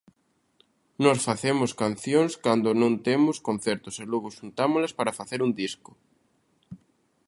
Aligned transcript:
Nós 1.03 1.19
facemos 1.27 1.71
cancións 1.81 2.31
cando 2.45 2.69
non 2.81 2.93
temos 3.07 3.37
concertos 3.47 3.95
e 4.03 4.05
logo 4.11 4.29
xuntámolas 4.37 4.95
para 4.97 5.17
facer 5.19 5.39
un 5.47 5.51
disco. 5.61 5.91